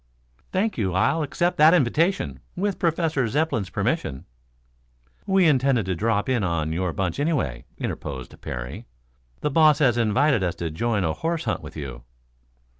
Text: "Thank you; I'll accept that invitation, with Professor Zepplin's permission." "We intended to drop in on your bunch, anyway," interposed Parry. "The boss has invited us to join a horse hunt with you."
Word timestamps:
"Thank 0.51 0.79
you; 0.79 0.95
I'll 0.95 1.21
accept 1.21 1.57
that 1.57 1.75
invitation, 1.75 2.39
with 2.55 2.79
Professor 2.79 3.27
Zepplin's 3.27 3.69
permission." 3.69 4.25
"We 5.27 5.45
intended 5.45 5.85
to 5.85 5.93
drop 5.93 6.27
in 6.27 6.43
on 6.43 6.73
your 6.73 6.91
bunch, 6.91 7.19
anyway," 7.19 7.65
interposed 7.77 8.41
Parry. 8.41 8.87
"The 9.41 9.51
boss 9.51 9.77
has 9.77 9.99
invited 9.99 10.41
us 10.43 10.55
to 10.55 10.71
join 10.71 11.03
a 11.03 11.13
horse 11.13 11.43
hunt 11.43 11.61
with 11.61 11.77
you." 11.77 12.01